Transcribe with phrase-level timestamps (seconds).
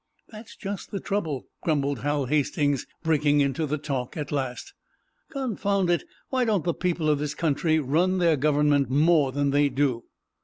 [0.29, 4.73] "That's just the trouble," grumbled Hal Hastings, breaking into the talk, at last.
[5.29, 9.69] "Confound it, why don't the people of this country run their government more than they
[9.69, 10.05] do?